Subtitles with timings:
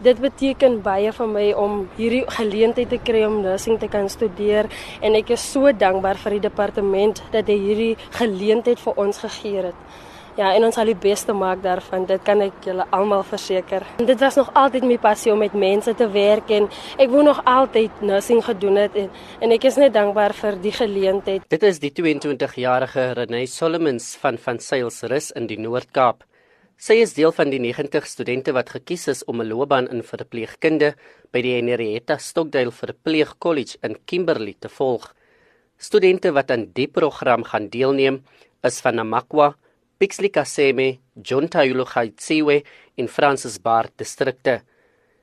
[0.00, 4.70] Dit beteken baie vir my om hierdie geleentheid te kry om nursing te kan studeer
[5.04, 9.66] en ek is so dankbaar vir die departement dat hy hierdie geleentheid vir ons gegee
[9.66, 9.82] het.
[10.38, 12.06] Ja, en ons sal die beste maak daarvan.
[12.08, 13.84] Dit kan ek julle almal verseker.
[14.00, 17.26] En dit was nog altyd my passie om met mense te werk en ek wou
[17.26, 19.12] nog altyd nursing gedoen het en,
[19.44, 21.44] en ek is net dankbaar vir die geleentheid.
[21.52, 26.24] Dit is die 22-jarige Renée Solomons van van Sailsrus in die Noord-Kaap.
[26.80, 30.94] Sy is deel van die 90 studente wat gekies is om 'n loopbaan in verpleegkunde
[31.30, 35.14] by die Henrietta Stockdale Verpleegkollege in Kimberley te volg.
[35.76, 38.24] Studente wat aan die program gaan deelneem,
[38.64, 39.56] is van Namakwa,
[39.98, 42.62] Pixley Kaseme, John Tayulu Khaitsiwe
[42.96, 44.62] en Francis Bar distrikte.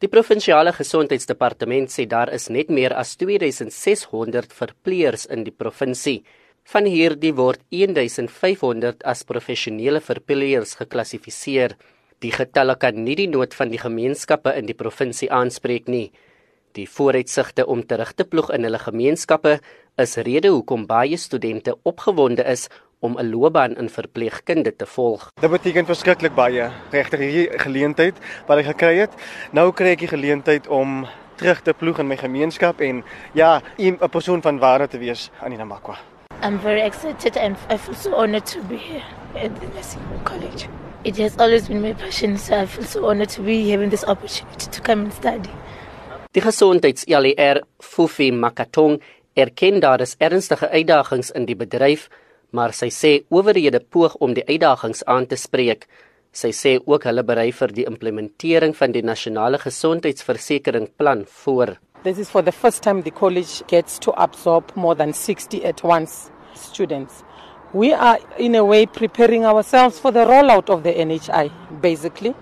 [0.00, 6.24] Die provinsiale gesondheidsdepartement sê daar is net meer as 2600 verpleegers in die provinsie.
[6.68, 11.72] Van hierdie word 1500 as professionele verpleegers geklassifiseer.
[12.20, 16.10] Die getalle kan nie die nood van die gemeenskappe in die provinsie aanspreek nie.
[16.76, 19.54] Die vooruitsigte om terug te ploeg in hulle gemeenskappe
[20.04, 22.66] is rede hoekom baie studente opgewonde is
[23.00, 25.32] om 'n loopbaan in verpleegkunde te volg.
[25.40, 29.16] Dit beteken verskriklik baie regtig hierdie geleentheid wat ek gekry het.
[29.52, 33.96] Nou kry ek die geleentheid om terug te ploeg in my gemeenskap en ja, 'n
[34.10, 35.96] persoon van waarde te wees aan die Namakwa.
[36.40, 39.02] I'm very excited and I feel so honored to be here
[39.34, 40.68] at the nursing college.
[41.02, 44.04] It has always been my passion, so I feel so honored to be having this
[44.04, 45.50] opportunity to come and study.
[46.32, 49.00] Die gesondheids-LER Fufi Makatong
[49.34, 52.08] erken daar is ernstige uitdagings in die bedryf,
[52.50, 55.88] maar sy sê owerhede poog om die uitdagings aan te spreek.
[56.30, 61.78] Sy sê ook hulle berei vir die implementering van die nasionale gesondheidsversekeringsplan voor.
[62.08, 65.82] This is for the first time the college gets to absorb more than 60 at
[65.82, 67.22] once students.
[67.74, 72.34] We are, in a way, preparing ourselves for the rollout of the NHI, basically,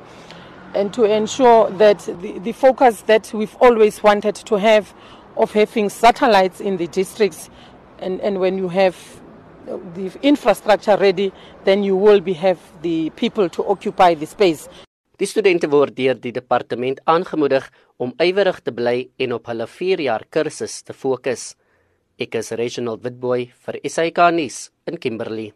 [0.72, 4.94] and to ensure that the, the focus that we've always wanted to have
[5.36, 7.50] of having satellites in the districts,
[7.98, 8.96] and, and when you have
[9.94, 11.32] the infrastructure ready,
[11.64, 14.68] then you will be have the people to occupy the space.
[15.16, 20.02] Die studente word deur die departement aangemoedig om ywerig te bly en op hulle 4
[20.04, 21.54] jaar kursus te fokus.
[22.20, 25.54] Ek is Reginald Witboy vir SAK nuus in Kimberley.